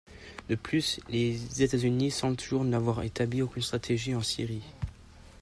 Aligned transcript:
De 0.49 0.55
plus 0.55 0.99
les 1.09 1.61
États-Unis 1.61 2.09
semblent 2.09 2.35
toujours 2.35 2.65
n'avoir 2.65 3.03
établi 3.03 3.43
aucune 3.43 3.61
stratégie 3.61 4.15
en 4.15 4.23
Syrie. 4.23 4.63